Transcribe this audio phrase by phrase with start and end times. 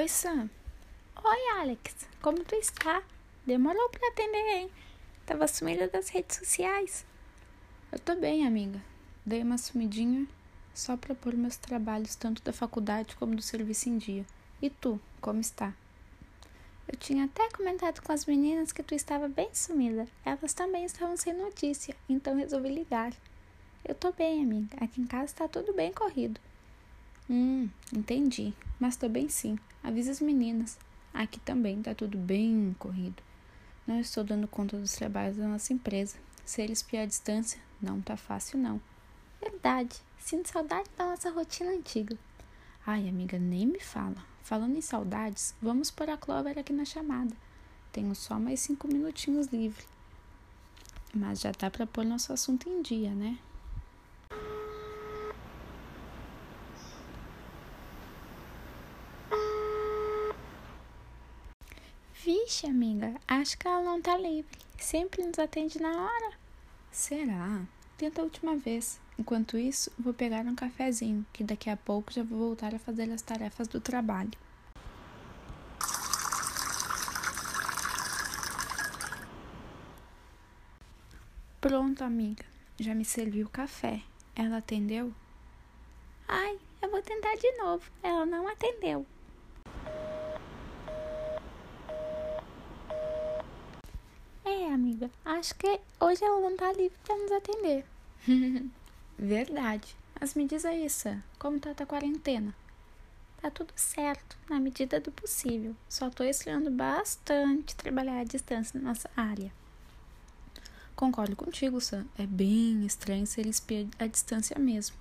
[0.00, 0.48] Oi, Sam.
[1.22, 1.94] Oi, Alex.
[2.22, 3.02] Como tu está?
[3.46, 4.70] Demorou para atender, hein?
[5.26, 7.04] Tava sumida das redes sociais.
[7.92, 8.80] Eu tô bem, amiga.
[9.26, 10.26] Dei uma sumidinha
[10.72, 14.24] só para pôr meus trabalhos, tanto da faculdade como do serviço em dia.
[14.62, 15.74] E tu, como está?
[16.88, 20.08] Eu tinha até comentado com as meninas que tu estava bem sumida.
[20.24, 23.12] Elas também estavam sem notícia, então resolvi ligar.
[23.86, 24.82] Eu tô bem, amiga.
[24.82, 26.40] Aqui em casa está tudo bem corrido.
[27.28, 28.54] Hum, entendi.
[28.80, 29.58] Mas tô bem sim.
[29.82, 30.78] Avisa as meninas.
[31.12, 33.22] Aqui também tá tudo bem corrido.
[33.86, 36.16] Não estou dando conta dos trabalhos da nossa empresa.
[36.44, 38.80] Se eles a distância, não tá fácil não.
[39.40, 39.96] Verdade.
[40.18, 42.16] Sinto saudade da nossa rotina antiga.
[42.86, 44.16] Ai, amiga, nem me fala.
[44.42, 47.34] Falando em saudades, vamos pôr a Clover aqui na chamada.
[47.92, 49.84] Tenho só mais cinco minutinhos livre.
[51.14, 53.38] Mas já dá para pôr nosso assunto em dia, né?
[62.22, 64.58] Vixe, amiga, acho que ela não tá livre.
[64.78, 66.32] Sempre nos atende na hora.
[66.92, 67.62] Será?
[67.96, 69.00] Tenta a última vez.
[69.18, 73.10] Enquanto isso, vou pegar um cafezinho, que daqui a pouco já vou voltar a fazer
[73.10, 74.32] as tarefas do trabalho.
[81.58, 82.44] Pronto, amiga.
[82.78, 84.02] Já me serviu o café.
[84.36, 85.14] Ela atendeu?
[86.28, 87.90] Ai, eu vou tentar de novo.
[88.02, 89.06] Ela não atendeu.
[94.44, 95.10] É, amiga.
[95.40, 97.86] Acho que hoje ela não tá livre para nos atender.
[99.18, 99.96] Verdade.
[100.20, 102.54] Mas me diz aí, Sam, como tá a tua quarentena?
[103.40, 105.74] Tá tudo certo, na medida do possível.
[105.88, 109.50] Só tô estranhando bastante trabalhar à distância na nossa área.
[110.94, 112.04] Concordo contigo, Sam.
[112.18, 114.94] É bem estranho ser espia à distância mesmo.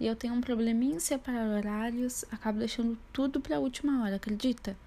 [0.00, 4.16] E eu tenho um probleminha em separar horários, acabo deixando tudo para a última hora,
[4.16, 4.78] acredita?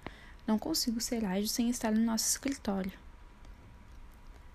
[0.44, 2.90] Não consigo ser ágil sem estar no nosso escritório.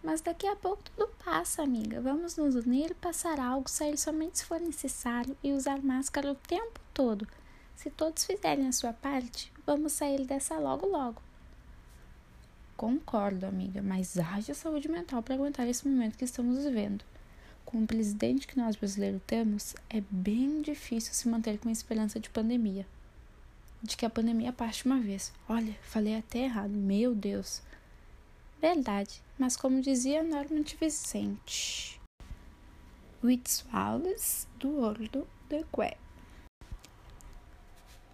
[0.04, 2.02] Mas daqui a pouco tudo passa, amiga.
[2.02, 6.78] Vamos nos unir, passar algo, sair somente se for necessário e usar máscara o tempo
[6.94, 7.26] todo.
[7.74, 11.22] Se todos fizerem a sua parte, vamos sair dessa logo logo.
[12.76, 17.06] Concordo, amiga, mas haja saúde mental para aguentar esse momento que estamos vivendo.
[17.64, 22.20] Com o presidente que nós brasileiros temos, é bem difícil se manter com a esperança
[22.20, 22.86] de pandemia.
[23.82, 25.32] De que a pandemia passe uma vez.
[25.48, 27.62] Olha, falei até errado, meu Deus.
[28.62, 32.00] Verdade, mas como dizia Norman Vicente,
[33.22, 33.44] With
[33.74, 35.98] Wallace do World the Web.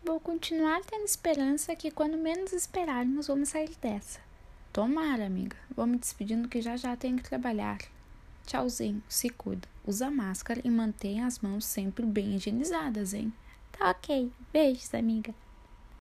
[0.03, 4.19] Vou continuar tendo esperança que quando menos esperarmos vamos sair dessa.
[4.73, 5.55] Tomara, amiga.
[5.75, 7.77] Vou me despedindo que já já tenho que trabalhar.
[8.47, 9.67] Tchauzinho, se cuida.
[9.85, 13.31] Usa máscara e mantenha as mãos sempre bem higienizadas, hein?
[13.71, 14.31] Tá ok.
[14.51, 15.35] Beijos, amiga.